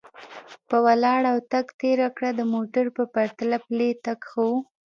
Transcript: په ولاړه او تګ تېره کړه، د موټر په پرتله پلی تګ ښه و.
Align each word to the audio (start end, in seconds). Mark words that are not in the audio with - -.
په 0.69 0.77
ولاړه 0.85 1.29
او 1.33 1.39
تګ 1.51 1.65
تېره 1.81 2.07
کړه، 2.15 2.29
د 2.33 2.41
موټر 2.53 2.85
په 2.97 3.03
پرتله 3.13 3.57
پلی 3.65 3.89
تګ 4.05 4.19
ښه 4.29 4.41
و. 4.49 4.49